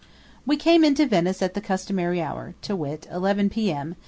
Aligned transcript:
We 0.47 0.57
came 0.57 0.83
into 0.83 1.05
Venice 1.05 1.43
at 1.43 1.53
the 1.53 1.61
customary 1.61 2.23
hour 2.23 2.55
to 2.63 2.75
wit, 2.75 3.07
eleven 3.11 3.51
P.M. 3.51 3.95